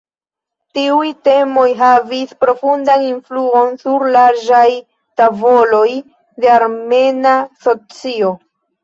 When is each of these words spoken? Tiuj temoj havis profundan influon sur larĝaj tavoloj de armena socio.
Tiuj 0.75 1.09
temoj 1.25 1.65
havis 1.81 2.31
profundan 2.43 3.03
influon 3.07 3.75
sur 3.81 4.05
larĝaj 4.15 4.63
tavoloj 5.21 5.83
de 6.47 6.51
armena 6.55 7.35
socio. 7.67 8.33